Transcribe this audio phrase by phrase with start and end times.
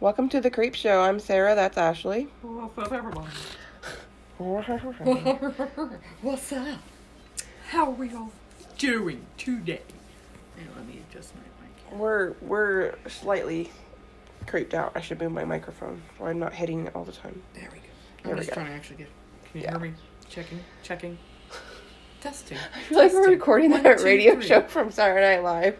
[0.00, 1.00] Welcome to the Creep Show.
[1.02, 1.54] I'm Sarah.
[1.54, 2.28] That's Ashley.
[2.42, 3.26] What's up, everybody?
[4.38, 4.62] We're
[6.22, 6.78] What's up?
[7.68, 8.32] How are we all
[8.78, 9.82] doing today?
[10.56, 12.36] Hey, let me adjust my mic.
[12.40, 13.70] we're slightly
[14.46, 14.92] creeped out.
[14.94, 17.42] I should move my microphone so I'm not hitting it all the time.
[17.54, 17.84] There we go.
[18.22, 18.54] There I'm we just go.
[18.54, 19.08] trying to actually get.
[19.52, 19.70] Can you Yeah.
[19.72, 19.92] hear me?
[20.30, 21.18] Checking, checking.
[22.22, 22.56] Testing.
[22.74, 23.32] I feel like we're testing.
[23.38, 24.46] recording One, that two, radio three.
[24.46, 25.76] show from Saturday Night Live.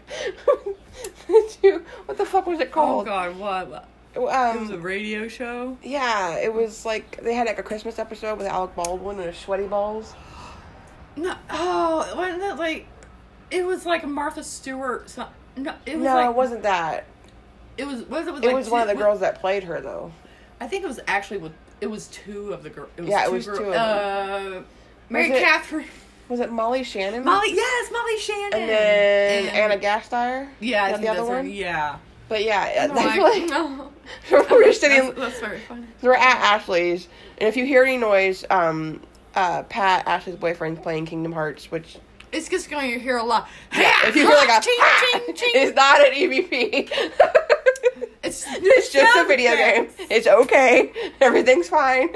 [1.63, 3.05] Dude, what the fuck was it Oh called?
[3.05, 3.87] God, what?
[4.13, 5.77] It was a Um, radio show.
[5.81, 9.37] yeah, it was like they had like a Christmas episode with Alec Baldwin and his
[9.37, 10.13] sweaty balls.
[11.15, 12.87] No, oh, wasn't it like?
[13.49, 15.09] It was like Martha Stewart.
[15.09, 17.05] So, no, it was no, like it wasn't that.
[17.77, 18.01] It was.
[18.03, 18.33] Was it?
[18.33, 20.11] Was It like was one of the girls that played her though.
[20.59, 21.53] I think it was actually with.
[21.79, 22.89] It was two of the girls.
[22.97, 24.61] It was Yeah, it two was girl- two of Uh,
[25.09, 25.87] Mary Was it- Catherine.
[26.29, 27.25] Was it Molly Shannon?
[27.25, 28.53] Molly, yes, Molly Shannon.
[28.61, 30.47] And then And- Anna Gasteyer.
[30.61, 31.49] Yeah, the other one?
[31.49, 31.97] Yeah.
[32.31, 33.91] But yeah, No, I I- like no.
[34.31, 35.07] we're just sitting.
[35.07, 35.85] That's, that's very funny.
[36.01, 39.01] We're at Ashley's, and if you hear any noise, um,
[39.35, 41.97] uh, Pat, Ashley's boyfriend's playing Kingdom Hearts, which
[42.31, 43.49] It's just going to hear a lot.
[43.75, 45.51] yeah, if you hear like a ching, ah, ching, ching.
[45.55, 46.89] it's not an EVP.
[48.23, 49.87] It's, it's just a video game.
[49.97, 50.93] It's okay.
[51.19, 52.09] Everything's fine.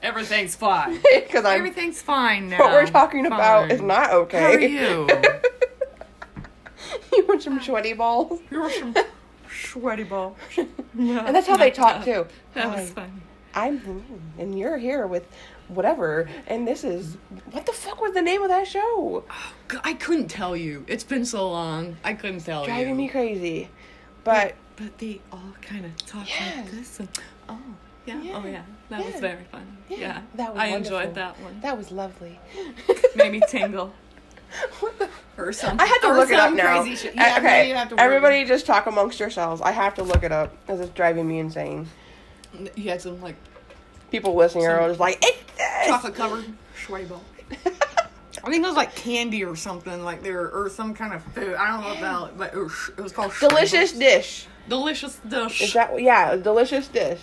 [0.00, 1.00] Everything's fine.
[1.12, 1.58] Because I'm.
[1.58, 2.60] Everything's fine now.
[2.60, 4.40] what we're talking about is not okay.
[4.40, 5.08] How are you?
[7.16, 8.40] you want some sweaty balls?
[8.50, 8.94] You're some
[9.50, 10.36] sweaty ball.
[10.98, 12.26] And that's how they talk too.
[12.54, 13.22] That was fun.
[13.54, 14.04] I'm,
[14.38, 15.26] and you're here with
[15.68, 17.16] whatever, and this is
[17.50, 19.24] what the fuck was the name of that show?
[19.30, 19.52] Oh,
[19.84, 20.84] I couldn't tell you.
[20.86, 21.96] It's been so long.
[22.04, 22.66] I couldn't tell you.
[22.68, 23.68] Driving me crazy.
[24.24, 26.56] But But they all kind of talk Yes.
[26.56, 27.00] like this.
[27.00, 27.08] And,
[27.48, 27.58] oh,
[28.06, 28.14] yeah.
[28.18, 28.40] Oh, yeah.
[28.42, 28.62] Oh, yeah.
[28.90, 29.78] That was very fun.
[29.88, 30.20] yeah, Yeah.
[30.36, 30.98] that was I wonderful.
[30.98, 31.60] enjoyed that one.
[31.62, 32.38] That was lovely.
[33.16, 33.92] Made me tingle.
[34.80, 35.08] What the-
[35.38, 35.80] Or something.
[35.80, 36.82] I had to or look it up now.
[36.82, 37.12] Crazy shit.
[37.18, 39.60] Uh, Yeah, okay, you have to work everybody just talk amongst yourselves.
[39.62, 41.88] I have to look it up because it's driving me insane.
[42.76, 43.36] You had some like
[44.10, 45.86] People listening are just like, it's this.
[45.86, 46.44] chocolate covered
[47.08, 47.22] ball.
[48.44, 51.54] I think it was like candy or something, like there or some kind of food.
[51.54, 53.98] I don't know about it, but it was, it was called delicious Schwebels.
[53.98, 54.46] dish.
[54.68, 55.62] delicious dish.
[55.62, 56.36] Is that yeah?
[56.36, 57.20] Delicious dish.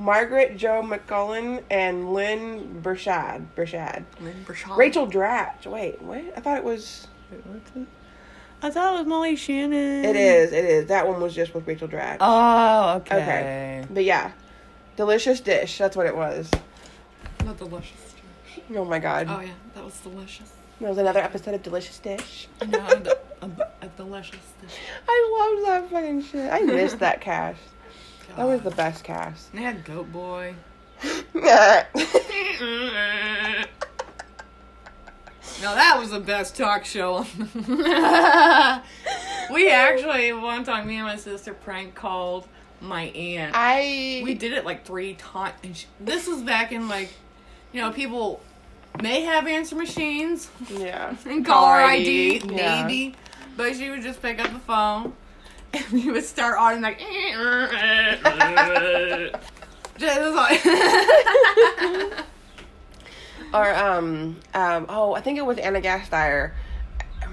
[0.00, 3.54] Margaret Jo McCullen and Lynn Burchard.
[3.54, 4.06] Burchard.
[4.20, 4.76] Lynn Burchard.
[4.76, 5.66] Rachel Dratch.
[5.66, 6.24] Wait, what?
[6.36, 7.06] I thought it was.
[7.30, 7.86] Wait, what's it?
[8.62, 10.04] I thought it was Molly Shannon.
[10.04, 10.52] It is.
[10.52, 10.86] It is.
[10.86, 12.16] That one was just with Rachel Dratch.
[12.20, 13.16] Oh, okay.
[13.16, 13.86] Okay.
[13.90, 14.32] But yeah,
[14.96, 15.76] delicious dish.
[15.76, 16.50] That's what it was.
[17.44, 18.14] Not delicious.
[18.54, 18.64] Dish.
[18.76, 19.26] Oh my god.
[19.28, 20.50] Oh yeah, that was delicious.
[20.80, 22.48] That was another episode of Delicious Dish.
[22.66, 23.50] No, a, a,
[23.82, 24.78] a delicious dish.
[25.08, 26.50] I love that fucking shit.
[26.50, 27.60] I missed that cast.
[28.36, 29.52] That was the best cast.
[29.52, 30.54] They had Goat Boy.
[35.62, 37.26] No, that was the best talk show.
[39.52, 42.48] we actually one time, me and my sister prank called
[42.80, 43.52] my aunt.
[43.54, 45.54] I we did it like three times.
[45.62, 47.12] And she, this was back in like,
[47.72, 48.40] you know, people
[49.02, 51.14] may have answer machines yeah.
[51.26, 52.82] and caller ID, ID, yeah.
[52.82, 53.14] maybe,
[53.54, 55.12] but she would just pick up the phone
[55.92, 56.98] we would start on like.
[59.98, 60.64] just like
[63.52, 66.52] Or um um oh I think it was Anna Gasteyer.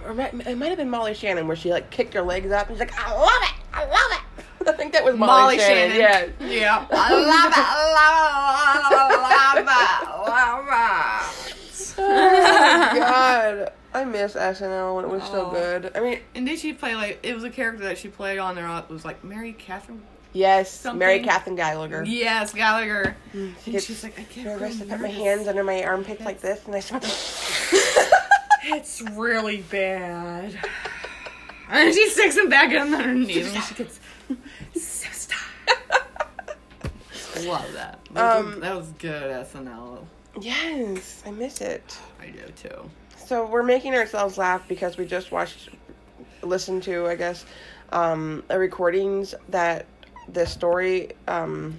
[0.05, 2.75] Or it might- have been Molly Shannon where she like kicked her legs up and
[2.75, 4.21] she's like I love it I love it.
[4.67, 5.95] I think that was Molly, Molly Shannon.
[5.95, 6.33] Shannon.
[6.41, 6.47] Yeah.
[6.49, 6.85] Yeah.
[6.91, 7.57] I love it.
[7.57, 7.59] I
[9.23, 9.63] love it.
[10.27, 10.73] Love it.
[11.99, 13.71] Oh my god.
[13.93, 15.51] I miss SNL when it was so Oh.
[15.51, 15.91] good.
[15.95, 18.55] I mean, And did she play like it was a character that she played on
[18.55, 18.67] there?
[18.67, 20.01] It was like Mary Catherine.
[20.33, 22.03] yes, Something- Mary Catherine Gallagher.
[22.05, 23.15] Yes, Gallagher.
[23.33, 23.39] She
[23.73, 24.81] And she's like, I get nervous.
[24.81, 26.81] I put my hands under my armpits like this, and I.
[28.69, 30.57] It's really bad.
[31.69, 33.99] And she sticks him back in underneath, and she gets
[34.75, 35.35] sister.
[37.47, 37.99] Love that.
[38.13, 40.05] That was, Um, that was good SNL.
[40.41, 41.97] yes, I miss it.
[42.21, 42.89] I do too.
[43.27, 45.67] So we're making ourselves laugh because we just watched,
[46.43, 47.45] listened to, I guess,
[47.91, 49.85] um, a recordings that
[50.31, 51.11] the story.
[51.27, 51.77] Um,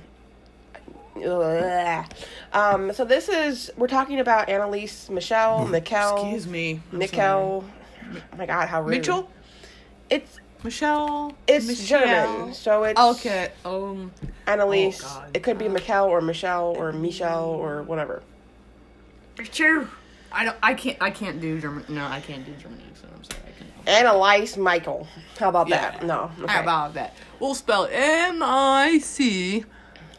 [2.53, 6.83] um, so this is we're talking about Annelise Michelle, Mikkel, Excuse me.
[6.93, 7.65] I'm Mikkel.
[7.65, 8.91] Oh my God, how sorry.
[8.91, 8.99] rude!
[8.99, 9.31] Mitchell?
[10.11, 11.35] It's Michelle?
[11.47, 12.37] it's Michelle?
[12.37, 13.53] German, so it's Okay.
[13.65, 14.13] Um.
[14.47, 15.01] Annelise.
[15.03, 15.31] Oh, God.
[15.33, 18.23] it could be Uh, Mikkel or Michelle or Michelle or whatever.
[19.51, 19.89] True.
[20.33, 20.57] I don't.
[20.63, 20.97] I can't.
[21.01, 21.85] I can't do German.
[21.89, 23.13] No, I can't do German accent.
[23.17, 23.41] I'm sorry.
[23.47, 23.89] I can't.
[23.89, 25.07] Annelise Michael.
[25.39, 25.91] How about Yeah.
[25.93, 26.05] that?
[26.07, 26.31] No.
[26.41, 26.53] Okay.
[26.53, 27.15] How about that?
[27.41, 29.65] We'll spell M I C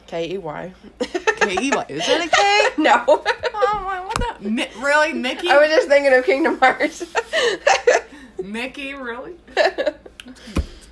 [0.07, 0.73] K E Y.
[0.99, 1.85] K E Y.
[1.89, 2.65] Is that a K?
[2.83, 3.03] No.
[3.07, 4.49] Oh, my, what the?
[4.49, 5.49] Mi- really, Mickey?
[5.49, 7.03] I was just thinking of Kingdom Hearts.
[8.43, 9.35] Mickey, really?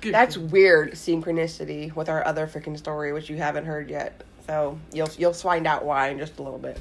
[0.00, 4.22] Good That's weird synchronicity with our other freaking story, which you haven't heard yet.
[4.46, 6.78] So you'll you'll find out why in just a little bit.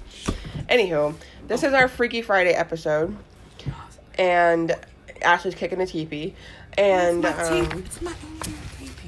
[0.69, 1.15] Anywho,
[1.47, 3.15] this is our Freaky Friday episode,
[4.17, 4.75] and
[5.21, 6.35] Ashley's kicking a teepee,
[6.77, 8.13] and it's my, um, it's my
[8.43, 8.53] damn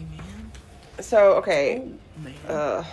[0.10, 0.52] man.
[1.02, 1.84] so okay.
[2.48, 2.54] Oh.
[2.54, 2.86] Uh,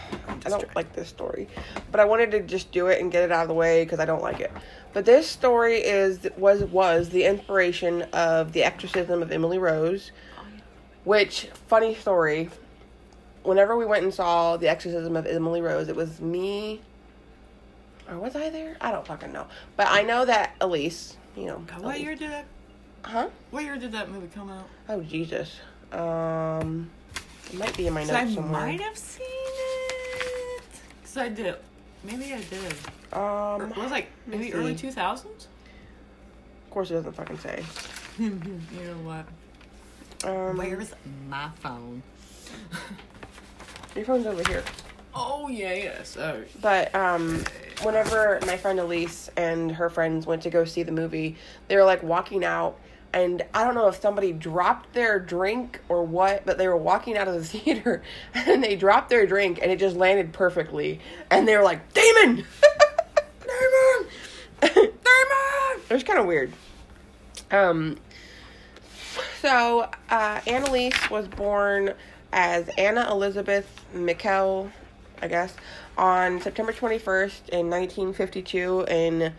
[0.45, 1.49] I don't like this story,
[1.91, 3.99] but I wanted to just do it and get it out of the way because
[3.99, 4.53] I don't like it.
[4.93, 10.11] But this story is was was the inspiration of the exorcism of Emily Rose,
[11.05, 12.51] which funny story.
[13.43, 16.81] Whenever we went and saw the exorcism of Emily Rose, it was me.
[18.09, 18.77] Or was I there?
[18.81, 19.47] I don't fucking know.
[19.77, 21.57] But I know that Elise, you know.
[21.81, 22.45] what Elise- year did that?
[23.03, 23.29] Huh?
[23.51, 24.67] What year did that movie come out?
[24.89, 25.57] Oh Jesus.
[25.93, 26.91] Um,
[27.53, 28.67] it might be in my notes I somewhere.
[28.67, 30.63] might have seen it.
[31.05, 31.55] Cause I did.
[32.05, 32.75] Maybe I did.
[33.13, 35.47] Or Um, it was like maybe early two thousands.
[36.65, 37.65] of course it doesn't fucking say.
[38.19, 39.27] you know what?
[40.29, 40.93] Um, Where's
[41.29, 42.03] my phone?
[43.97, 44.63] Your phone's over here.
[45.19, 46.37] Oh yeah, yeah.
[46.61, 47.43] But um,
[47.83, 51.37] whenever my friend Elise and her friends went to go see the movie,
[51.69, 52.79] they were like walking out,
[53.15, 57.17] and I don't know if somebody dropped their drink or what, but they were walking
[57.17, 58.03] out of the theater,
[58.35, 62.37] and they dropped their drink, and it just landed perfectly, and they were like, "Damon,
[63.41, 64.09] Damon,
[64.61, 64.93] Damon."
[65.89, 66.53] It was kind of weird.
[67.51, 67.97] Um.
[69.41, 71.95] So, uh, Annelise was born
[72.33, 74.71] as Anna Elizabeth Mikkel,
[75.23, 75.55] I guess,
[75.97, 79.33] on September 21st in 1952 in,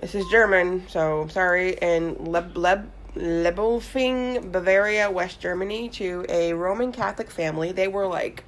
[0.00, 6.92] this is German, so sorry, in Leb, Leb, Lebelfing, Bavaria, West Germany, to a Roman
[6.92, 7.72] Catholic family.
[7.72, 8.44] They were like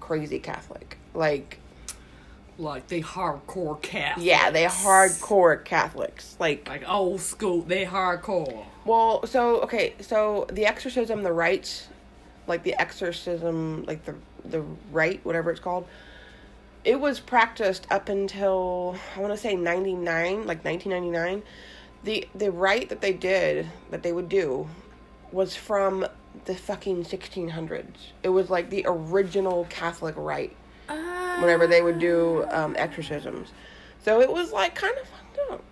[0.00, 0.98] crazy Catholic.
[1.14, 1.58] Like,
[2.58, 4.24] like they hardcore Catholics.
[4.24, 6.36] yeah, they hardcore Catholics.
[6.38, 8.64] Like, Like old school, they hardcore.
[8.84, 11.88] Well, so okay, so the exorcism, the rites,
[12.46, 14.14] like the exorcism, like the
[14.50, 14.62] the
[14.92, 15.86] rite, whatever it's called,
[16.84, 21.42] it was practiced up until I want to say ninety nine, like nineteen ninety nine.
[22.04, 24.68] The the rite that they did, that they would do,
[25.32, 26.06] was from
[26.44, 28.12] the fucking sixteen hundreds.
[28.22, 30.56] It was like the original Catholic rite.
[31.40, 33.48] Whenever they would do um, exorcisms,
[34.02, 35.64] so it was like kind of fucked up.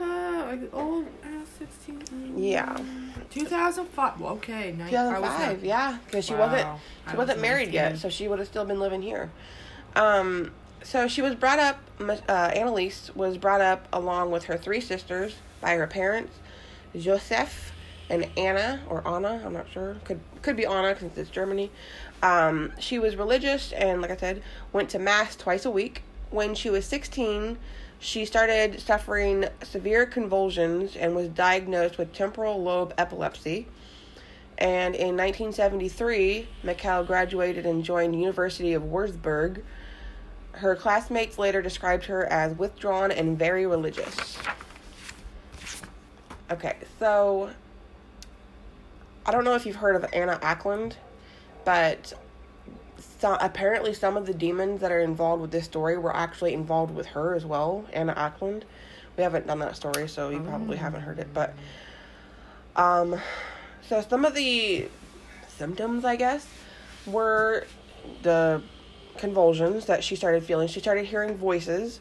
[0.00, 1.33] Uh, like old uh.
[2.36, 2.76] Yeah.
[3.30, 4.20] Two thousand five.
[4.20, 6.40] Well, okay, nine, 2005, yeah, because she Wow.
[6.50, 6.68] wasn't
[7.10, 9.30] she was wasn't married yet, so she would have still been living here.
[9.96, 10.52] Um,
[10.82, 11.78] so she was brought up.
[12.00, 16.34] Uh, Annelise was brought up along with her three sisters by her parents,
[16.96, 17.72] Joseph
[18.10, 19.42] and Anna or Anna.
[19.44, 19.96] I'm not sure.
[20.04, 21.70] Could could be Anna because it's Germany.
[22.22, 24.42] Um, she was religious and, like I said,
[24.72, 26.02] went to mass twice a week.
[26.30, 27.58] When she was 16,
[28.04, 33.66] she started suffering severe convulsions and was diagnosed with temporal lobe epilepsy.
[34.58, 39.62] And in 1973, Mikkel graduated and joined University of Würzburg.
[40.52, 44.36] Her classmates later described her as withdrawn and very religious.
[46.50, 47.50] Okay, so
[49.24, 50.92] I don't know if you've heard of Anna Ecklund,
[51.64, 52.12] but
[53.24, 56.94] so, apparently some of the demons that are involved with this story were actually involved
[56.94, 58.64] with her as well, Anna Ecklund.
[59.16, 61.54] We haven't done that story, so you probably haven't heard it, but
[62.76, 63.18] um
[63.88, 64.88] so some of the
[65.48, 66.46] symptoms, I guess,
[67.06, 67.66] were
[68.22, 68.62] the
[69.16, 70.68] convulsions that she started feeling.
[70.68, 72.00] She started hearing voices.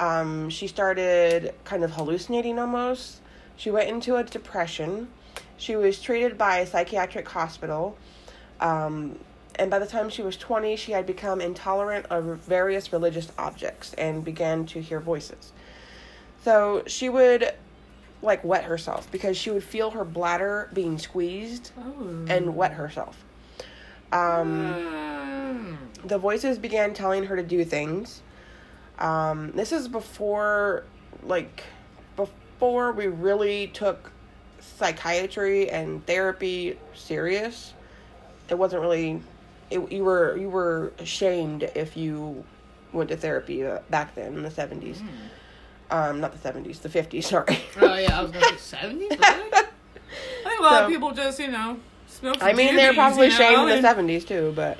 [0.00, 3.20] Um, she started kind of hallucinating almost.
[3.56, 5.08] She went into a depression.
[5.58, 7.98] She was treated by a psychiatric hospital.
[8.58, 9.18] Um,
[9.58, 13.94] and by the time she was 20, she had become intolerant of various religious objects
[13.94, 15.52] and began to hear voices.
[16.44, 17.52] So she would
[18.22, 22.24] like wet herself because she would feel her bladder being squeezed Oh.
[22.28, 23.24] and wet herself.
[24.12, 25.76] Um, Mm.
[26.08, 28.22] the voices began telling her to do things.
[28.98, 30.84] Um, this is before,
[31.22, 31.64] like,
[32.16, 34.10] before we really took
[34.60, 37.74] psychiatry and therapy serious.
[38.48, 39.20] It wasn't really.
[39.70, 42.44] It, you were you were ashamed if you
[42.92, 45.02] went to therapy uh, back then in the seventies.
[45.90, 47.26] Um, not the seventies, the fifties.
[47.30, 47.58] Sorry.
[47.80, 49.10] Oh yeah, I was gonna say seventies.
[49.10, 49.20] Really?
[49.22, 52.36] I think a lot So- of people just you know smoke.
[52.42, 54.78] I mean, they're probably you know, shamed in the seventies too, but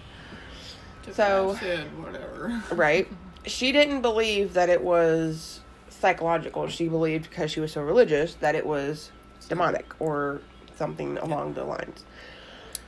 [1.13, 1.55] so-
[2.01, 2.63] whatever.
[2.73, 3.09] right?
[3.47, 6.67] She didn't believe that it was psychological.
[6.67, 9.13] She believed because she was so religious that it was
[9.49, 10.41] demonic or
[10.75, 12.05] something along the lines.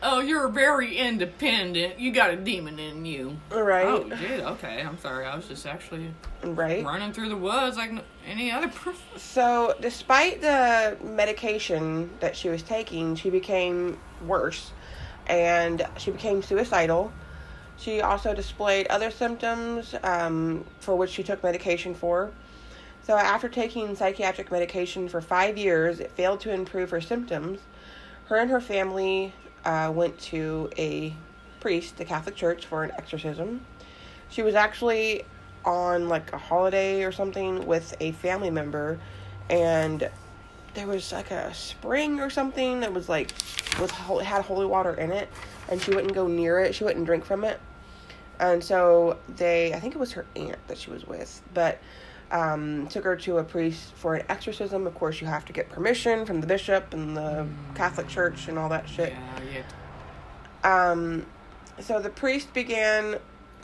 [0.00, 1.98] Oh, you're very independent.
[1.98, 3.36] You got a demon in you.
[3.50, 3.86] Right.
[3.86, 4.40] Oh, you did?
[4.40, 5.26] Okay, I'm sorry.
[5.26, 6.12] I was just actually
[6.44, 6.84] Right.
[6.84, 7.90] running through the woods like
[8.26, 9.02] any other person.
[9.16, 14.70] So, despite the medication that she was taking, she became worse
[15.26, 17.12] and she became suicidal.
[17.76, 22.30] She also displayed other symptoms um, for which she took medication for.
[23.02, 27.60] So, after taking psychiatric medication for five years, it failed to improve her symptoms.
[28.26, 29.32] Her and her family
[29.68, 31.14] uh, went to a
[31.60, 33.60] priest, the Catholic Church, for an exorcism.
[34.30, 35.24] She was actually
[35.64, 38.98] on like a holiday or something with a family member,
[39.50, 40.08] and
[40.72, 43.32] there was like a spring or something that was like
[43.76, 45.28] hol- had holy water in it,
[45.68, 46.74] and she wouldn't go near it.
[46.74, 47.60] She wouldn't drink from it,
[48.40, 51.78] and so they I think it was her aunt that she was with, but
[52.30, 54.86] um, took her to a priest for an exorcism.
[54.86, 58.58] Of course, you have to get permission from the bishop and the Catholic Church and
[58.58, 59.12] all that shit.
[59.12, 59.62] Yeah,
[60.64, 60.90] yeah.
[60.90, 61.26] Um,
[61.80, 63.16] so the priest began,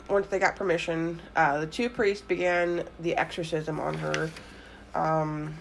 [0.09, 4.31] once they got permission, uh, the two priests began the exorcism on her.
[4.93, 5.53] Um,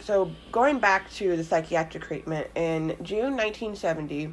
[0.00, 4.32] so going back to the psychiatric treatment, in June 1970,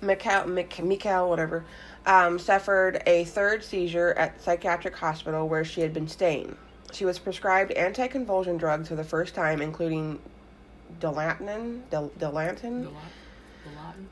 [0.00, 1.64] Mikhail, Mik- Mikhail whatever,
[2.06, 6.56] um, suffered a third seizure at psychiatric hospital where she had been staying.
[6.92, 10.20] She was prescribed anticonvulsion drugs for the first time, including
[11.00, 12.92] Dilantin, Dil- Dilantin, Lat-
[13.64, 14.08] the Latin?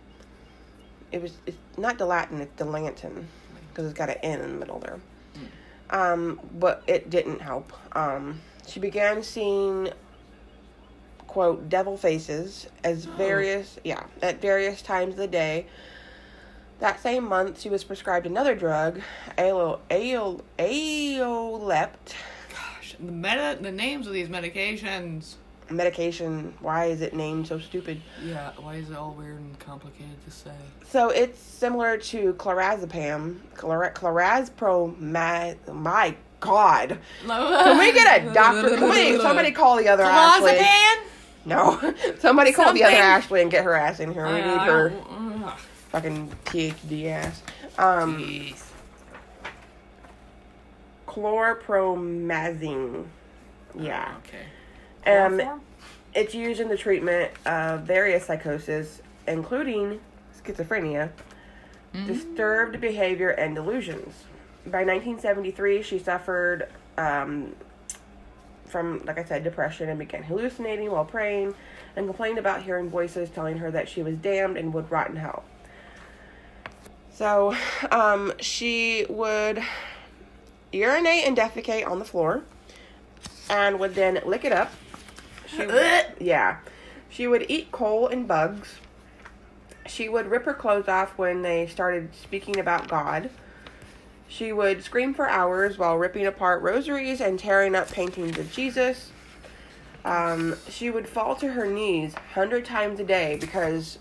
[1.13, 3.25] it was it's not Dilatin, it's Delanton
[3.69, 4.99] because it's got an N in the middle there.
[5.91, 7.73] Um, but it didn't help.
[7.97, 9.91] Um, she began seeing
[11.27, 15.67] quote devil faces as various yeah at various times of the day.
[16.85, 19.01] That same month, she was prescribed another drug,
[19.39, 22.15] Aol, Aol, Aolept
[22.51, 25.37] Gosh, the meta, the names of these medications.
[25.71, 26.53] medication.
[26.61, 28.03] Why is it named so stupid?
[28.23, 30.51] Yeah, why is it all weird and complicated to say?
[30.87, 34.99] So it's similar to clorazepam, chlora- clorazepam.
[34.99, 38.77] My, God, can we get a doctor?
[38.77, 40.53] Can we, somebody call the other Ashley?
[40.53, 41.05] Clozapam?
[41.47, 44.27] No, somebody call the other Ashley and get her ass in here.
[44.27, 44.93] We need her.
[45.95, 47.41] Fucking PhD ass.
[47.79, 48.65] Um, Jeez.
[51.07, 53.05] chlorpromazine.
[53.79, 54.17] Yeah.
[54.27, 54.47] Okay.
[55.07, 55.61] Um, Chloroform?
[56.13, 60.01] it's used in the treatment of various psychosis, including
[60.43, 61.11] schizophrenia,
[62.07, 64.25] disturbed behavior, and delusions.
[64.67, 67.55] By 1973, she suffered um,
[68.67, 71.55] from, like I said, depression and began hallucinating while praying
[71.95, 75.15] and complained about hearing voices telling her that she was damned and would rot in
[75.15, 75.45] hell.
[77.15, 77.55] So,
[77.93, 79.63] um, she would
[80.73, 82.43] urinate and defecate on the floor
[83.49, 84.73] and would then lick it up.
[85.47, 86.59] She would, yeah.
[87.09, 88.81] She would eat coal and bugs.
[89.87, 93.31] She would rip her clothes off when they started speaking about God.
[94.27, 99.13] She would scream for hours while ripping apart rosaries and tearing up paintings of Jesus.
[100.05, 103.99] Um, she would fall to her knees hundred times a day because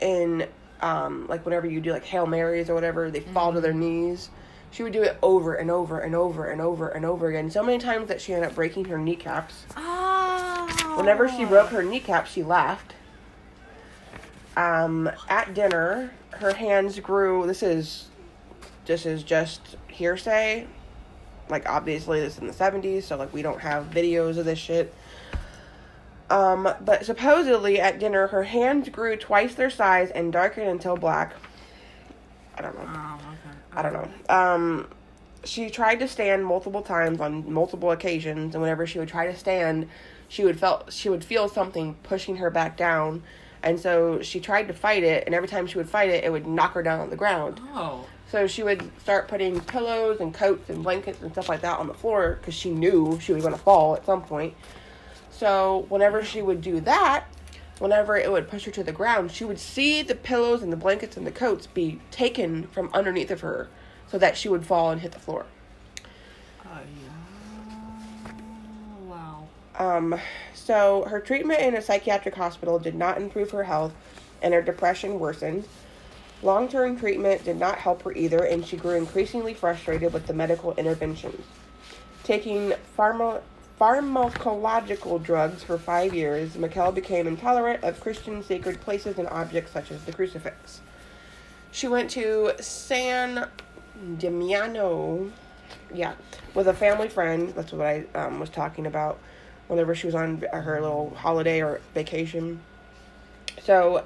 [0.00, 0.48] in
[0.80, 4.30] um, like whenever you do like Hail Marys or whatever, they fall to their knees.
[4.70, 7.62] She would do it over and over and over and over and over again, so
[7.62, 9.64] many times that she ended up breaking her kneecaps.
[9.76, 10.94] Oh.
[10.96, 12.94] Whenever she broke her kneecap, she laughed.
[14.56, 17.46] Um, at dinner, her hands grew.
[17.46, 18.08] This is,
[18.84, 20.66] this is just hearsay.
[21.48, 24.58] Like obviously, this is in the seventies, so like we don't have videos of this
[24.58, 24.94] shit.
[26.30, 31.34] Um, but supposedly at dinner, her hands grew twice their size and darkened until black.
[32.56, 32.88] I don't know.
[32.88, 33.56] Oh, okay.
[33.72, 34.08] I don't know.
[34.28, 34.88] Um,
[35.44, 39.36] she tried to stand multiple times on multiple occasions, and whenever she would try to
[39.36, 39.88] stand,
[40.28, 43.22] she would felt she would feel something pushing her back down,
[43.62, 45.24] and so she tried to fight it.
[45.24, 47.60] And every time she would fight it, it would knock her down on the ground.
[47.72, 48.04] Oh.
[48.30, 51.86] So she would start putting pillows and coats and blankets and stuff like that on
[51.86, 54.54] the floor because she knew she was going to fall at some point.
[55.38, 57.26] So whenever she would do that,
[57.78, 60.76] whenever it would push her to the ground, she would see the pillows and the
[60.76, 63.68] blankets and the coats be taken from underneath of her
[64.08, 65.46] so that she would fall and hit the floor.
[66.64, 66.80] Uh.
[69.06, 69.46] Wow.
[69.78, 70.18] Um,
[70.54, 73.94] so her treatment in a psychiatric hospital did not improve her health
[74.42, 75.68] and her depression worsened.
[76.42, 80.34] Long term treatment did not help her either, and she grew increasingly frustrated with the
[80.34, 81.44] medical interventions.
[82.24, 83.42] Taking pharma-
[83.80, 89.90] pharmacological drugs for five years, Mikkel became intolerant of Christian sacred places and objects such
[89.90, 90.80] as the crucifix.
[91.70, 93.48] She went to San
[94.18, 95.30] Damiano,
[95.94, 96.14] yeah,
[96.54, 97.50] with a family friend.
[97.54, 99.18] That's what I um, was talking about
[99.68, 102.60] whenever she was on her little holiday or vacation.
[103.62, 104.04] So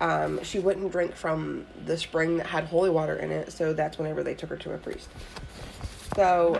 [0.00, 3.52] um, she wouldn't drink from the spring that had holy water in it.
[3.52, 5.08] So that's whenever they took her to a priest.
[6.16, 6.58] So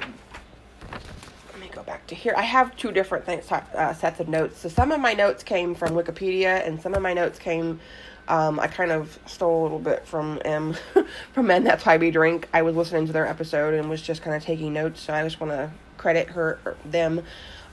[1.75, 2.35] go back to here.
[2.37, 4.61] I have two different things, uh, sets of notes.
[4.61, 7.81] So some of my notes came from Wikipedia, and some of my notes came.
[8.26, 10.75] Um, I kind of stole a little bit from M,
[11.33, 12.49] from Men That's Why We Drink.
[12.52, 15.02] I was listening to their episode and was just kind of taking notes.
[15.02, 17.23] So I just want to credit her, them,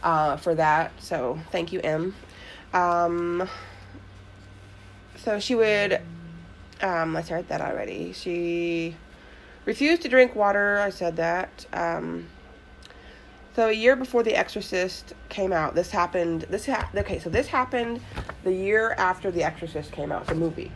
[0.04, 0.92] uh, for that.
[1.00, 2.16] So thank you, M.
[2.74, 3.48] Um,
[5.18, 6.02] so she would.
[6.82, 8.12] Um, I said that already.
[8.14, 8.96] She
[9.66, 10.80] refused to drink water.
[10.80, 11.66] I said that.
[11.72, 12.28] Um,
[13.56, 16.44] so a year before The Exorcist came out, this happened.
[16.50, 17.20] This ha- okay.
[17.20, 18.00] So this happened
[18.44, 20.72] the year after The Exorcist came out, the movie.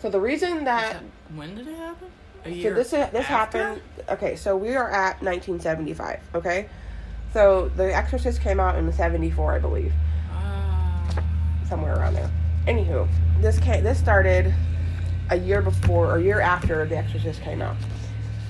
[0.00, 0.96] So the reason that
[1.34, 2.08] When did it happen?
[2.44, 2.70] A year.
[2.70, 3.58] so this this after?
[3.58, 3.82] happened.
[4.08, 6.20] Okay, so we are at 1975.
[6.34, 6.68] Okay,
[7.32, 9.92] so The Exorcist came out in 74, I believe,
[10.32, 11.08] Ah.
[11.68, 12.30] somewhere around there.
[12.66, 13.06] Anywho,
[13.40, 13.84] this came.
[13.84, 14.52] This started
[15.30, 17.76] a year before or a year after The Exorcist came out.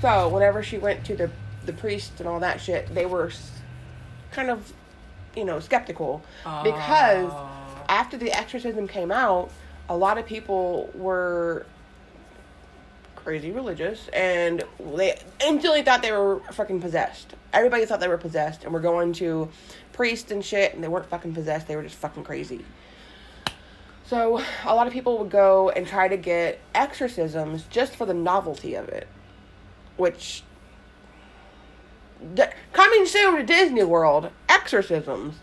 [0.01, 1.31] So whenever she went to the
[1.67, 3.31] the priests and all that shit, they were
[4.33, 4.73] kind of,
[5.37, 6.23] you know, skeptical
[6.63, 7.51] because Oh.
[7.89, 9.51] after the exorcism came out,
[9.89, 11.67] a lot of people were
[13.17, 14.65] crazy religious and
[14.97, 15.17] they
[15.47, 17.35] instantly thought they were fucking possessed.
[17.53, 19.49] Everybody thought they were possessed and were going to
[19.93, 22.65] priests and shit and they weren't fucking possessed, they were just fucking crazy.
[24.07, 28.15] So a lot of people would go and try to get exorcisms just for the
[28.15, 29.07] novelty of it.
[29.97, 30.43] Which
[32.73, 35.37] coming soon to Disney World, exorcisms.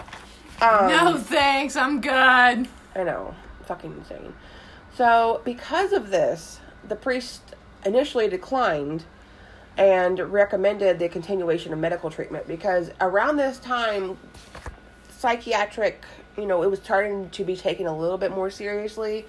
[0.61, 2.11] Um, no thanks, I'm good.
[2.11, 3.33] I know,
[3.65, 4.33] fucking insane.
[4.95, 7.55] So, because of this, the priest
[7.85, 9.05] initially declined
[9.77, 14.17] and recommended the continuation of medical treatment because around this time,
[15.17, 16.03] psychiatric,
[16.39, 19.25] you know, it was starting to be taken a little bit more seriously.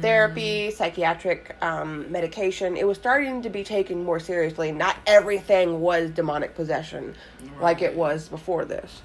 [0.00, 4.72] Therapy, psychiatric um, medication, it was starting to be taken more seriously.
[4.72, 7.14] Not everything was demonic possession
[7.60, 9.02] like it was before this.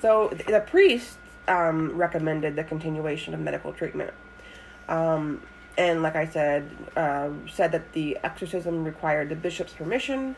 [0.00, 1.16] So the priest
[1.48, 4.12] um, recommended the continuation of medical treatment.
[4.88, 5.42] Um,
[5.78, 10.36] and like I said, uh, said that the exorcism required the bishop's permission.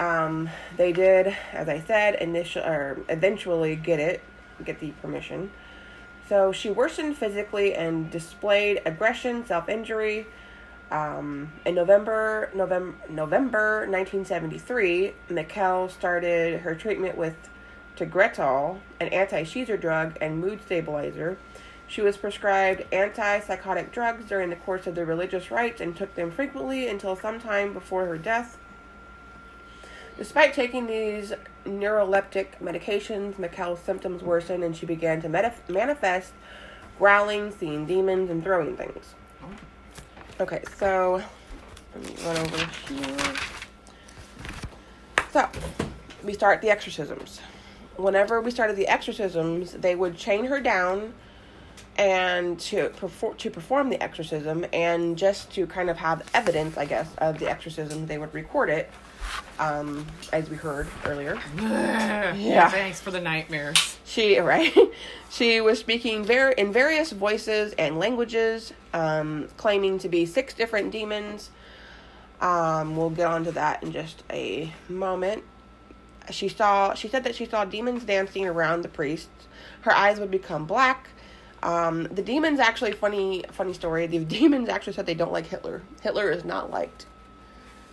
[0.00, 4.22] Um, they did, as I said, initial or eventually get it,
[4.64, 5.50] get the permission.
[6.28, 10.26] So she worsened physically and displayed aggression, self injury.
[10.90, 17.34] Um, in November, November, November 1973, Mikkel started her treatment with
[17.96, 21.36] Tegretol, an anti-seizure drug and mood stabilizer.
[21.86, 26.30] She was prescribed antipsychotic drugs during the course of the religious rites and took them
[26.30, 28.58] frequently until sometime before her death.
[30.18, 31.32] Despite taking these
[31.64, 36.32] neuroleptic medications, Mikkel's symptoms worsened and she began to meta- manifest
[36.98, 39.14] growling, seeing demons, and throwing things.
[40.40, 41.22] Okay, so
[41.94, 42.56] let me run over
[42.88, 43.34] here.
[45.32, 45.48] So
[46.24, 47.40] we start the exorcisms.
[47.96, 51.14] Whenever we started the exorcisms, they would chain her down
[51.96, 56.86] and to perform to perform the exorcism and just to kind of have evidence, I
[56.86, 58.90] guess, of the exorcism, they would record it,
[59.58, 61.38] um, as we heard earlier.
[61.56, 62.70] yeah.
[62.70, 63.98] Thanks for the nightmares.
[64.04, 64.74] She right,
[65.30, 70.90] she was speaking ver- in various voices and languages, um, claiming to be six different
[70.90, 71.50] demons.
[72.40, 75.42] Um, we'll get onto that in just a moment.
[76.30, 76.94] She saw.
[76.94, 79.46] She said that she saw demons dancing around the priests.
[79.80, 81.08] Her eyes would become black.
[81.62, 84.06] Um, the demons actually funny funny story.
[84.06, 85.82] The demons actually said they don't like Hitler.
[86.02, 87.06] Hitler is not liked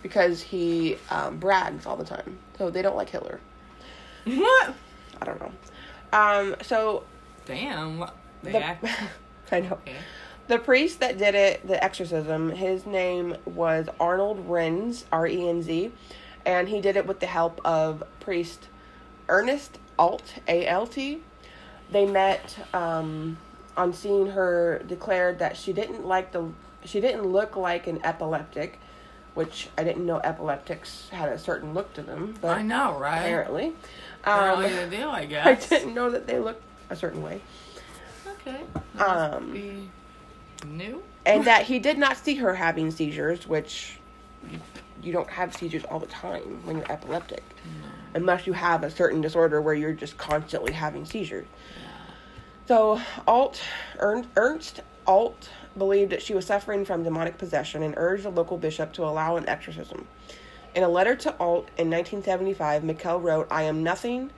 [0.02, 2.38] because he um, brags all the time.
[2.58, 3.40] So they don't like Hitler.
[4.24, 4.74] What?
[5.20, 5.52] I don't know.
[6.12, 7.04] Um, so
[7.44, 8.04] Damn.
[8.42, 8.84] They the, act-
[9.52, 9.72] I know.
[9.72, 9.96] okay.
[10.48, 15.62] The priest that did it, the exorcism, his name was Arnold Renz, R E N
[15.62, 15.90] Z,
[16.44, 18.68] and he did it with the help of priest
[19.28, 21.20] Ernest Alt, A L T.
[21.90, 23.38] They met um,
[23.76, 26.48] on seeing her, declared that she didn't like the,
[26.84, 28.78] she didn't look like an epileptic,
[29.36, 33.18] which I didn't know epileptics had a certain look to them, but I know, right?
[33.18, 33.72] apparently.
[34.24, 35.70] Apparently Um, they do, I guess.
[35.72, 37.40] I didn't know that they looked a certain way.
[38.26, 38.60] Okay.
[38.98, 39.90] Um,
[40.66, 41.02] new?
[41.26, 43.98] and that he did not see her having seizures, which
[44.50, 44.58] you,
[45.02, 47.42] you don't have seizures all the time when you're epileptic,
[48.14, 51.46] unless you have a certain disorder where you're just constantly having seizures.
[52.66, 53.60] So Alt
[54.00, 58.58] Ern- Ernst Alt believed that she was suffering from demonic possession and urged the local
[58.58, 60.06] bishop to allow an exorcism.
[60.74, 64.30] In a letter to Alt in 1975, Mikkel wrote, "I am nothing.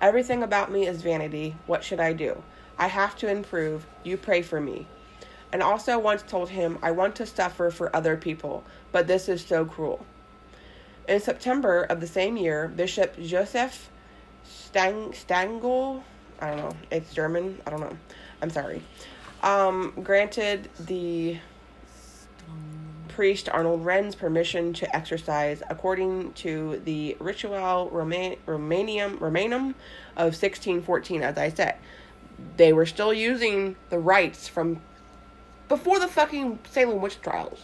[0.00, 1.56] Everything about me is vanity.
[1.66, 2.42] What should I do?
[2.78, 3.86] I have to improve.
[4.04, 4.86] You pray for me."
[5.52, 9.44] and also once told him, I want to suffer for other people, but this is
[9.44, 10.04] so cruel.
[11.08, 13.88] In September of the same year, Bishop Joseph
[14.44, 16.02] Stang- Stangl,
[16.40, 17.96] I don't know, it's German, I don't know,
[18.42, 18.82] I'm sorry,
[19.42, 21.38] um, granted the
[23.08, 29.74] priest Arnold Renz permission to exercise according to the Ritual Roman- Romanium, Romanum
[30.16, 31.76] of 1614, as I said.
[32.56, 34.80] They were still using the rites from
[35.68, 37.58] before the fucking Salem witch trials.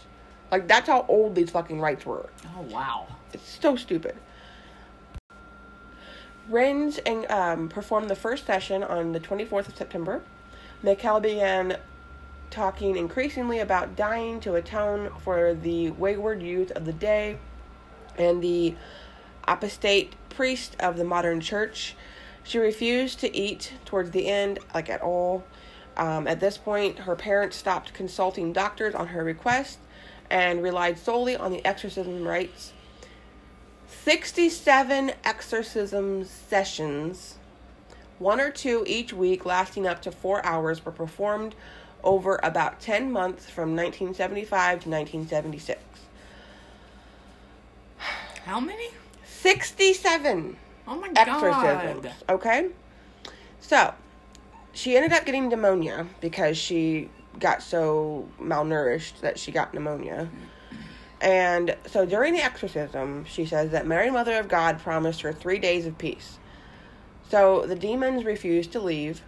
[0.50, 2.28] Like, that's how old these fucking rites were.
[2.56, 3.06] Oh wow.
[3.32, 4.16] It's so stupid.
[6.50, 10.22] Renz and, um, performed the first session on the 24th of September.
[10.84, 11.78] Mikkel began
[12.50, 17.38] talking increasingly about dying to atone for the wayward youth of the day
[18.18, 18.74] and the
[19.48, 21.96] apostate priest of the modern church.
[22.42, 25.44] She refused to eat towards the end, like at all.
[25.96, 29.78] Um, at this point, her parents stopped consulting doctors on her request
[30.28, 32.74] and relied solely on the exorcism rites.
[33.86, 37.36] 67 exorcism sessions,
[38.18, 41.54] one or two each week, lasting up to four hours, were performed
[42.02, 45.80] over about 10 months from 1975 to 1976.
[48.44, 48.88] How many?
[49.24, 52.02] 67 Oh my exorcisms.
[52.02, 52.12] god.
[52.28, 52.68] Okay?
[53.60, 53.94] So,
[54.72, 57.08] she ended up getting pneumonia because she
[57.40, 60.28] got so malnourished that she got pneumonia.
[61.20, 65.58] And so during the exorcism, she says that Mary, Mother of God, promised her three
[65.58, 66.38] days of peace.
[67.34, 69.20] So the demons refused to leave,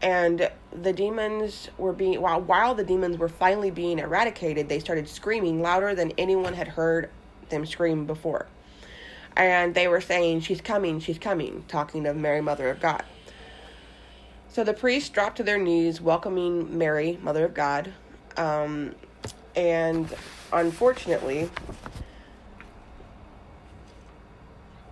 [0.00, 5.08] and the demons were being while while the demons were finally being eradicated, they started
[5.08, 7.10] screaming louder than anyone had heard
[7.48, 8.46] them scream before.
[9.36, 13.02] And they were saying, She's coming, she's coming, talking of Mary, Mother of God.
[14.46, 17.92] So the priests dropped to their knees, welcoming Mary, Mother of God.
[18.36, 18.94] Um,
[19.56, 20.08] and
[20.52, 21.50] unfortunately,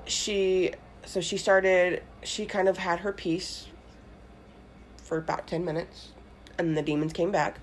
[0.07, 0.73] she,
[1.09, 3.67] so she started, she kind of had her peace
[5.03, 6.11] for about 10 minutes,
[6.59, 7.61] and the demons came back.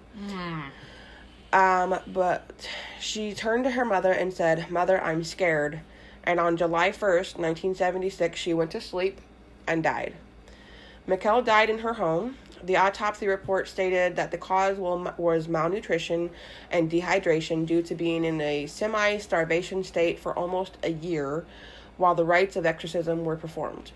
[1.53, 2.67] Um, but
[2.99, 5.81] she turned to her mother and said, Mother, I'm scared.
[6.23, 9.21] And on July 1st, 1976, she went to sleep
[9.67, 10.15] and died.
[11.07, 12.37] Mikkel died in her home.
[12.63, 16.31] The autopsy report stated that the cause was malnutrition
[16.71, 21.45] and dehydration due to being in a semi starvation state for almost a year
[21.97, 23.91] while the rites of exorcism were performed.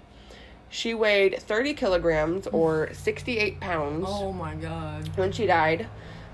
[0.69, 5.09] She weighed 30 kilograms or 68 pounds Oh my god.
[5.17, 5.87] when she died,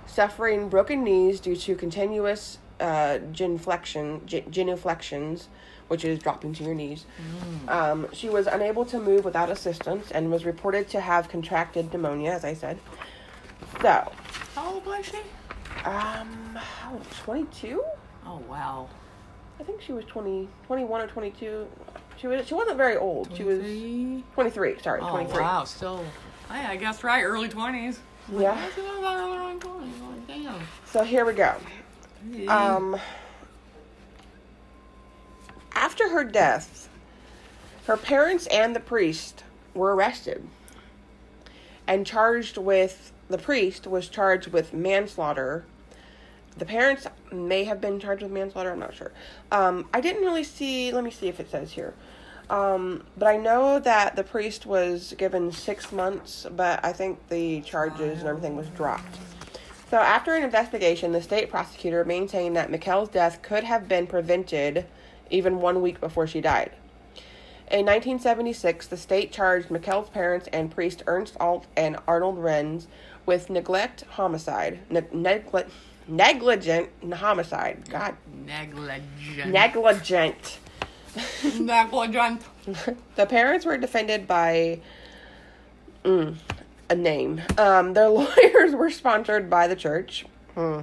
[0.06, 5.48] suffering broken knees due to continuous uh, genuflection, ge- genuflections,
[5.88, 7.06] which is dropping to your knees.
[7.70, 12.32] Um, she was unable to move without assistance and was reported to have contracted pneumonia,
[12.32, 12.78] as I said.
[13.82, 14.12] So,
[14.56, 15.18] How old was she?
[15.86, 17.84] um, how 22?
[18.26, 18.90] Oh wow.
[19.60, 21.68] I think she was 20, 21 or 22.
[22.18, 23.30] She was she wasn't very old.
[23.36, 24.24] She was 23?
[24.34, 25.42] 23, sorry, Oh 23.
[25.42, 26.04] wow, still.
[26.50, 28.00] Hey, I guess right, early twenties.
[28.32, 28.58] Yeah.
[30.28, 30.60] Damn.
[30.86, 31.56] So here we go.
[32.48, 32.98] Um,
[35.74, 36.90] after her death,
[37.86, 40.48] her parents and the priest were arrested
[41.88, 45.66] and charged with the priest was charged with manslaughter.
[46.58, 48.72] The parents may have been charged with manslaughter.
[48.72, 49.12] I'm not sure.
[49.52, 50.92] Um, I didn't really see.
[50.92, 51.94] Let me see if it says here.
[52.50, 57.62] Um, but I know that the priest was given six months, but I think the
[57.62, 59.18] charges and everything was dropped.
[59.90, 64.86] So, after an investigation, the state prosecutor maintained that Mikkel's death could have been prevented
[65.30, 66.72] even one week before she died.
[67.72, 72.86] In 1976, the state charged Mikkel's parents and priest Ernst Alt and Arnold Renz
[73.26, 74.80] with neglect homicide.
[74.90, 75.66] Ne- negli-
[76.08, 77.90] negligent homicide.
[77.90, 78.16] God.
[78.46, 79.04] Negligent.
[79.48, 80.60] Negligent.
[81.60, 82.42] Negligent.
[83.16, 84.82] The parents were defended by
[86.04, 86.36] mm,
[86.90, 87.42] a name.
[87.58, 90.26] Um, their lawyers were sponsored by the church.
[90.56, 90.82] Hmm.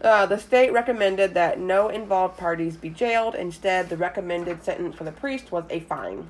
[0.00, 3.34] Uh, the state recommended that no involved parties be jailed.
[3.34, 6.26] Instead, the recommended sentence for the priest was a fine.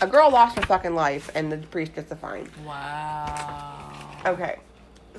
[0.00, 2.48] A girl lost her fucking life, and the priest gets a fine.
[2.64, 4.20] Wow.
[4.26, 4.58] Okay.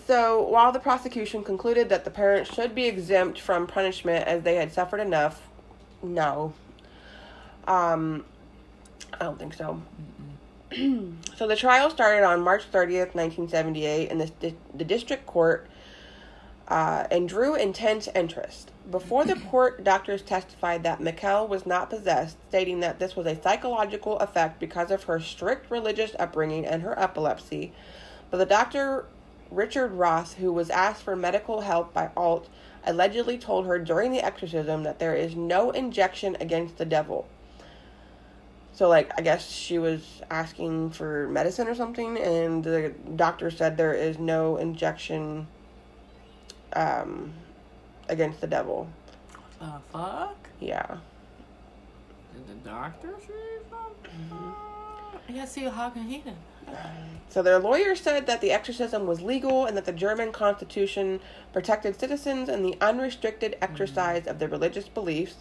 [0.05, 4.55] So, while the prosecution concluded that the parents should be exempt from punishment as they
[4.55, 5.41] had suffered enough,
[6.03, 6.53] no.
[7.67, 8.23] Um,
[9.13, 9.81] I don't think so.
[11.35, 15.67] so, the trial started on March 30th, 1978, in the, the district court
[16.67, 18.71] uh, and drew intense interest.
[18.91, 23.41] Before the court, doctors testified that Mikkel was not possessed, stating that this was a
[23.41, 27.73] psychological effect because of her strict religious upbringing and her epilepsy.
[28.29, 29.05] But the doctor
[29.51, 32.49] Richard Roth, who was asked for medical help by Alt,
[32.86, 37.27] allegedly told her during the exorcism that there is no injection against the devil.
[38.73, 43.77] So, like, I guess she was asking for medicine or something, and the doctor said
[43.77, 45.47] there is no injection
[46.73, 47.34] um,
[48.10, 48.89] against the devil.
[49.60, 50.49] The fuck?
[50.60, 50.97] Yeah.
[52.34, 54.53] Did the doctor say something?
[55.29, 56.36] I gotta see how can he then?
[57.30, 61.19] So their lawyer said that the exorcism was legal and that the German constitution
[61.51, 65.36] protected citizens in the unrestricted exercise of their religious beliefs.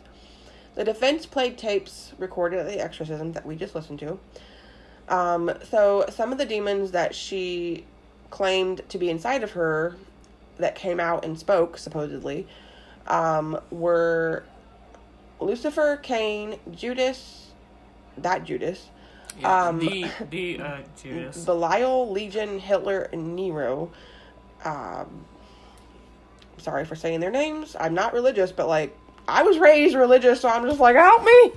[0.75, 4.19] The defense played tapes recorded at the exorcism that we just listened to.
[5.09, 7.85] Um, so some of the demons that she
[8.31, 9.97] claimed to be inside of her
[10.57, 12.49] that came out and spoke, supposedly,
[13.07, 14.43] um, were
[15.41, 17.49] Lucifer, Cain, Judas,
[18.17, 18.89] that Judas,
[19.41, 21.45] Yeah, Um, the the uh, Judas.
[21.45, 23.91] Belial, Legion, Hitler, and Nero.
[24.65, 25.25] Um,
[26.59, 27.77] sorry for saying their names.
[27.79, 31.53] I'm not religious, but like I was raised religious, so I'm just like, help me.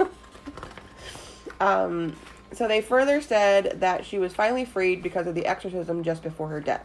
[1.60, 2.16] um,
[2.52, 6.48] so they further said that she was finally freed because of the exorcism just before
[6.48, 6.84] her death.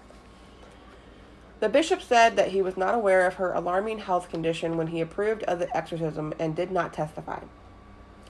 [1.59, 5.01] The bishop said that he was not aware of her alarming health condition when he
[5.01, 7.39] approved of the exorcism and did not testify.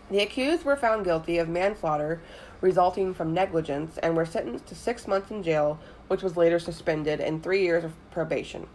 [0.09, 2.21] The accused were found guilty of manslaughter
[2.61, 7.19] resulting from negligence and were sentenced to six months in jail, which was later suspended,
[7.19, 8.67] and three years of probation.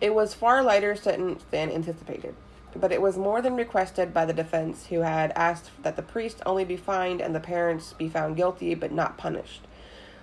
[0.00, 2.34] It was far lighter sentence than anticipated,
[2.74, 6.40] but it was more than requested by the defense, who had asked that the priest
[6.46, 9.62] only be fined and the parents be found guilty but not punished.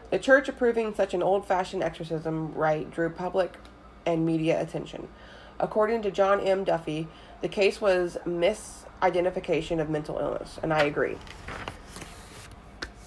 [0.09, 3.57] The church approving such an old fashioned exorcism rite drew public
[4.05, 5.07] and media attention.
[5.59, 6.63] According to John M.
[6.63, 7.07] Duffy,
[7.41, 8.17] the case was
[9.01, 11.17] misidentification of mental illness, and I agree.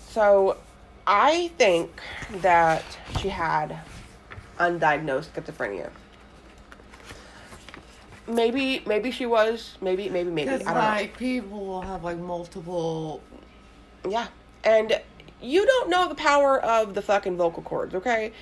[0.09, 0.57] So,
[1.07, 2.01] I think
[2.37, 2.85] that
[3.21, 3.79] she had
[4.59, 5.91] undiagnosed schizophrenia.
[8.27, 9.77] Maybe, maybe she was.
[9.83, 10.49] Maybe, maybe, maybe.
[10.51, 10.81] I Because don't know.
[10.81, 13.21] like people will have like multiple.
[14.09, 14.29] Yeah.
[14.65, 14.99] And
[15.43, 18.33] you don't know the power of the fucking vocal cords, okay?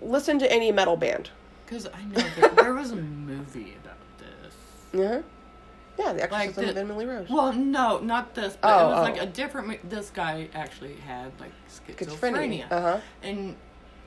[0.00, 1.30] Listen to any metal band.
[1.66, 5.00] Because I know there, there was a movie about this.
[5.00, 5.22] Uh-huh.
[6.00, 7.28] Yeah, the Like exorcism the- of Emily Rose.
[7.28, 9.02] Well, no, not this, but Oh, it was oh.
[9.12, 9.88] like a different.
[9.90, 12.72] This guy actually had like schizophrenia, Schizophrenia.
[12.72, 13.00] Uh-huh.
[13.22, 13.56] and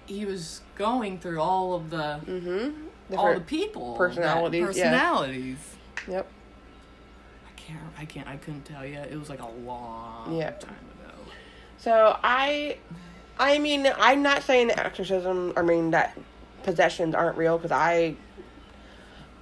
[0.06, 3.17] he was going through all of the Mm-hmm.
[3.17, 4.89] all the people that- personalities, yeah.
[4.89, 5.58] personalities.
[6.08, 6.27] Yep.
[7.47, 7.79] I can't.
[7.97, 8.27] I can't.
[8.27, 8.97] I couldn't tell you.
[8.97, 11.13] It was like a long time ago.
[11.77, 12.77] So I,
[13.39, 15.53] I mean, I'm not saying that exorcism.
[15.56, 16.17] I mean that
[16.63, 18.15] possessions aren't real because I,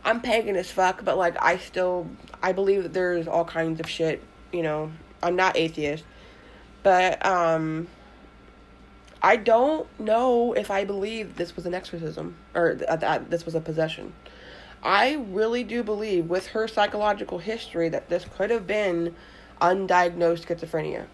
[0.04, 1.04] I'm pagan as fuck.
[1.04, 2.08] But like, I still,
[2.42, 4.24] I believe that there's all kinds of shit.
[4.52, 4.92] You know,
[5.24, 6.04] I'm not atheist,
[6.84, 7.88] but um,
[9.22, 13.62] I don't know if I believe this was an exorcism or that this was a
[13.62, 14.14] possession.
[14.84, 19.16] I really do believe, with her psychological history, that this could have been
[19.62, 21.06] undiagnosed schizophrenia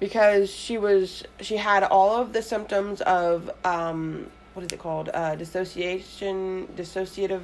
[0.00, 5.10] because she was she had all of the symptoms of um what is it called?
[5.12, 7.42] Uh dissociation dissociative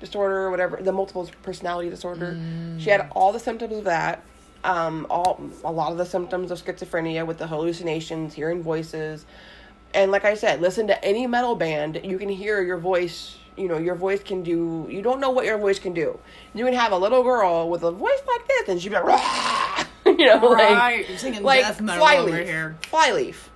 [0.00, 2.40] disorder or whatever the multiple personality disorder.
[2.78, 4.24] She had all the symptoms of that
[4.64, 9.26] um all a lot of the symptoms of schizophrenia with the hallucinations hearing voices.
[9.92, 13.68] And like i said listen to any metal band you can hear your voice you
[13.68, 16.18] know your voice can do you don't know what your voice can do.
[16.54, 19.04] You can have a little girl with a voice like this and she'd be like
[19.04, 22.76] "Rah!" you know like right, you're singing like death metal flyleaf over here.
[22.84, 23.49] flyleaf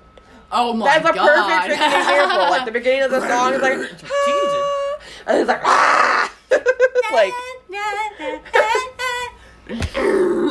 [0.56, 1.02] Oh my god.
[1.02, 4.00] that's a perfect freaking example like the beginning of the song is like Jesus.
[4.06, 6.32] "Ah," and it's like ah!
[7.12, 7.32] like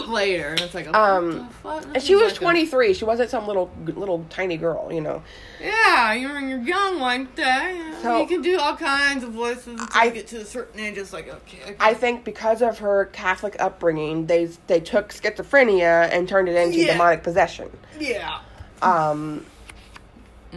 [0.08, 1.50] later, and it's like, Um,
[1.94, 5.22] and she was like a- 23 she wasn't some little little tiny girl you know
[5.62, 7.74] Yeah, you're young like that.
[7.76, 10.38] You, know, So- you can do all kinds of voices until I- you get to
[10.38, 10.98] a certain age.
[10.98, 11.76] It's like okay, okay.
[11.80, 16.80] I think because of her Catholic upbringing, they they took schizophrenia and turned it into
[16.80, 16.94] Yeah.
[16.94, 17.70] demonic possession.
[18.00, 18.40] yeah.
[18.82, 19.46] Um,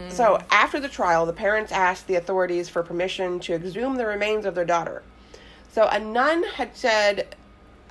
[0.09, 4.45] So after the trial, the parents asked the authorities for permission to exhume the remains
[4.45, 5.03] of their daughter.
[5.71, 7.35] So a nun had said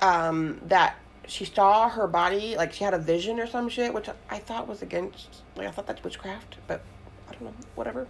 [0.01, 0.95] um, that
[1.27, 4.67] she saw her body, like she had a vision or some shit, which I thought
[4.67, 6.81] was against, like I thought that's witchcraft, but
[7.29, 8.07] I don't know, whatever.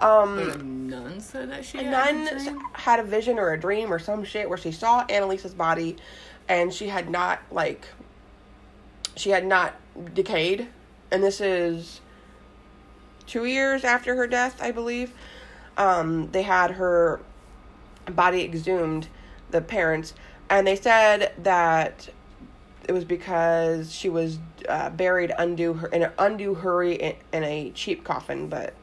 [0.00, 3.60] Um, a nun said that she a had nun a had a vision or a
[3.60, 5.96] dream or some shit where she saw Annalisa's body
[6.48, 7.86] and she had not like
[9.16, 9.74] she had not
[10.14, 10.68] decayed
[11.10, 12.00] and this is
[13.28, 15.12] two years after her death i believe
[15.76, 17.20] um, they had her
[18.06, 19.06] body exhumed
[19.50, 20.14] the parents
[20.50, 22.08] and they said that
[22.88, 24.38] it was because she was
[24.68, 28.74] uh, buried undue in an undue hurry in, in a cheap coffin, but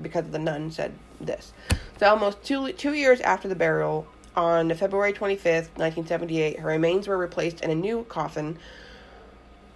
[0.00, 1.52] because the nun said this.
[1.98, 6.60] So almost two two years after the burial, on February twenty fifth, nineteen seventy eight,
[6.60, 8.56] her remains were replaced in a new coffin.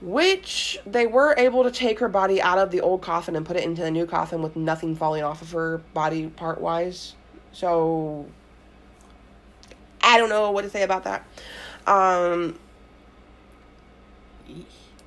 [0.05, 3.57] Which they were able to take her body out of the old coffin and put
[3.57, 7.15] it into the new coffin with nothing falling off of her body part wise.
[7.53, 8.27] So
[10.03, 11.27] I don't know what to say about that.
[11.87, 12.59] Um,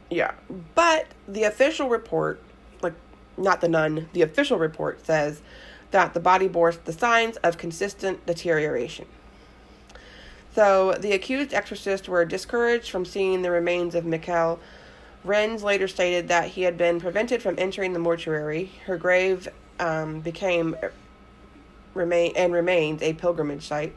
[0.09, 0.31] yeah,
[0.73, 2.41] but the official report,
[2.81, 2.95] like
[3.37, 5.41] not the nun, the official report says
[5.91, 9.05] that the body bore the signs of consistent deterioration.
[10.55, 14.59] So the accused exorcists were discouraged from seeing the remains of Michel.
[15.27, 18.71] Renz later stated that he had been prevented from entering the mortuary.
[18.85, 19.47] Her grave
[19.79, 20.75] um, became
[21.93, 23.93] remain and remains a pilgrimage site.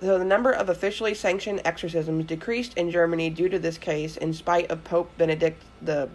[0.00, 4.32] So the number of officially sanctioned exorcisms decreased in Germany due to this case, in
[4.34, 6.08] spite of Pope Benedict the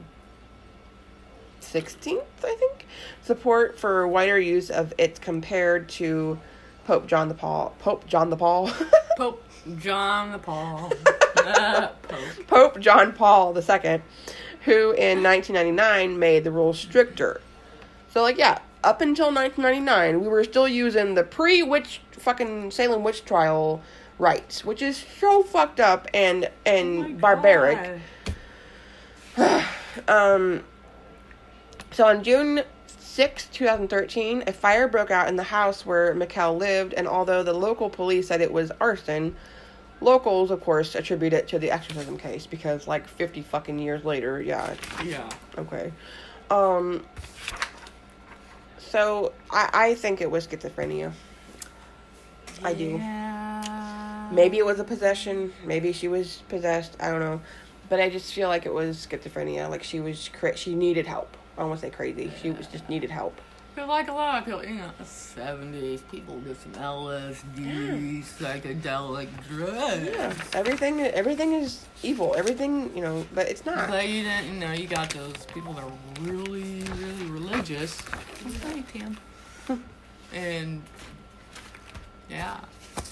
[1.60, 2.86] Sixteenth, I think,
[3.24, 6.39] support for wider use of it compared to
[6.86, 7.76] Pope John the Paul.
[7.80, 8.72] Pope John the Paul.
[9.17, 9.43] Pope
[9.78, 10.93] John the Paul.
[11.53, 12.47] Pope.
[12.47, 14.01] Pope John Paul II,
[14.65, 17.41] who in 1999 made the rules stricter.
[18.10, 23.03] So, like, yeah, up until 1999, we were still using the pre witch fucking Salem
[23.03, 23.81] witch trial
[24.19, 28.01] rites, which is so fucked up and and Oh barbaric.
[30.07, 30.63] Um,
[31.91, 36.93] so on June 6, 2013, a fire broke out in the house where Michel lived,
[36.93, 39.36] and although the local police said it was arson,
[40.01, 44.41] locals, of course, attribute it to the exorcism case because, like, 50 fucking years later,
[44.41, 45.29] yeah, Yeah.
[45.57, 45.91] okay.
[46.49, 47.05] Um,
[48.77, 51.12] so I, I think it was schizophrenia.
[52.63, 52.86] I do.
[52.97, 54.29] Yeah.
[54.31, 55.53] Maybe it was a possession.
[55.65, 56.95] Maybe she was possessed.
[56.99, 57.41] I don't know.
[57.89, 59.69] But I just feel like it was schizophrenia.
[59.69, 61.38] Like she was, cra- she needed help.
[61.57, 62.31] I don't want to say crazy.
[62.41, 63.39] She was just needed help.
[63.77, 70.03] Feel like a lot of people, you know, 70s, people did some LSD, psychedelic drugs.
[70.03, 72.33] Yeah, everything, everything is evil.
[72.35, 73.87] Everything, you know, but it's not.
[73.87, 78.01] But you didn't, you know, you got those people that are really, really religious.
[78.01, 78.79] Mm-hmm.
[78.79, 78.83] Okay,
[79.67, 79.83] Tim.
[80.33, 80.81] and,
[82.31, 82.59] yeah.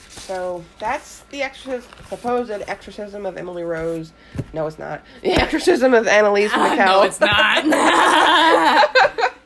[0.10, 4.14] So that's the exorcism, supposed exorcism of Emily Rose.
[4.52, 5.04] No, it's not.
[5.22, 6.78] The exorcism of Annelise McCall.
[6.88, 8.82] no, it's not.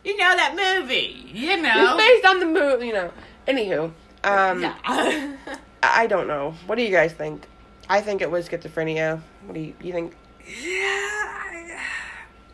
[0.09, 1.25] you know that movie.
[1.33, 1.97] You It's know.
[1.97, 3.11] based on the movie, you know.
[3.47, 3.91] Anywho,
[4.23, 4.75] um, yeah.
[5.83, 6.53] I don't know.
[6.65, 7.47] What do you guys think?
[7.89, 9.21] I think it was schizophrenia.
[9.45, 10.15] What do you, you think?
[10.63, 11.79] yeah.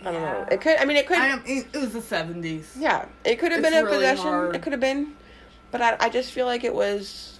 [0.01, 0.45] I don't know.
[0.51, 0.77] It could.
[0.77, 1.17] I mean, it could.
[1.17, 2.65] I don't, it was the 70s.
[2.77, 4.23] yeah, it could have It's been a really possession.
[4.23, 4.55] hard.
[4.55, 5.13] It could have been,
[5.71, 7.39] but I, I just feel like it was.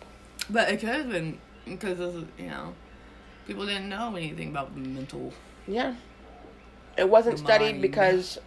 [0.49, 1.99] But it could have been because,
[2.39, 2.73] you know,
[3.45, 5.31] people didn't know anything about mental.
[5.67, 5.93] Yeah,
[6.97, 8.39] it wasn't studied because,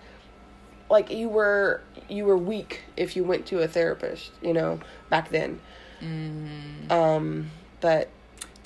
[0.90, 4.30] like, you were you were weak if you went to a therapist.
[4.42, 5.60] You know, back then.
[6.02, 6.90] Mm.
[6.90, 8.08] Um, but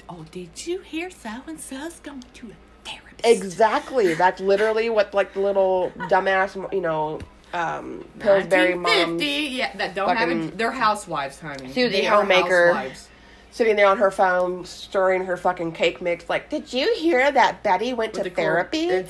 [0.09, 3.25] Oh, did you hear so and so's going to a therapist?
[3.25, 7.19] exactly, that's literally what like the little dumbass, you know,
[7.55, 10.59] um, Pillsbury moms 1950, yeah, that don't have.
[10.59, 11.73] They're housewives, honey.
[11.73, 12.75] Susie Homemaker.
[12.75, 13.09] housewives.
[13.51, 16.29] sitting there on her phone stirring her fucking cake mix.
[16.29, 19.05] Like, did you hear that Betty went With to the therapy?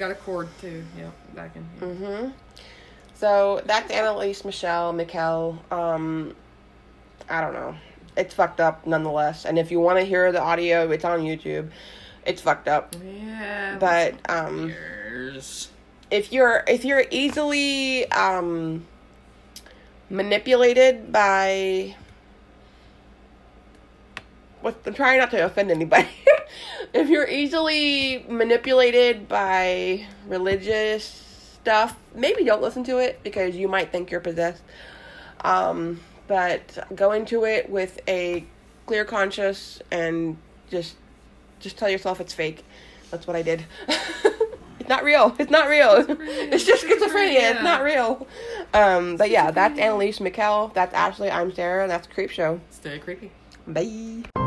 [0.00, 0.82] Got a cord too.
[0.98, 1.88] Yeah, back in here.
[1.88, 2.30] Mm-hmm.
[3.12, 5.62] So that's Annelise Michelle Michel.
[5.70, 6.34] Um,
[7.28, 7.74] I don't know.
[8.16, 9.44] It's fucked up nonetheless.
[9.44, 11.70] And if you want to hear the audio, it's on YouTube.
[12.24, 12.96] It's fucked up.
[13.04, 15.68] Yeah, But um, years.
[16.10, 18.86] if you're if you're easily um
[20.08, 21.94] manipulated by
[24.60, 26.08] what I'm trying not to offend anybody.
[26.92, 31.04] if you're easily manipulated by religious
[31.60, 34.62] stuff, maybe don't listen to it because you might think you're possessed.
[35.42, 38.44] Um, but go into it with a
[38.86, 40.36] clear conscience and
[40.70, 40.96] just
[41.58, 42.64] just tell yourself it's fake.
[43.10, 43.64] That's what I did.
[43.88, 45.34] it's not real.
[45.38, 46.06] It's not real.
[46.52, 47.52] It's just schizophrenia.
[47.52, 48.26] It's not real.
[48.72, 50.68] Um, but yeah, that's Annelise Michel.
[50.74, 51.30] That's Ashley.
[51.30, 51.86] I'm Sarah.
[51.86, 52.60] That's Creep Show.
[52.70, 53.30] Stay creepy.
[53.66, 54.39] Bye.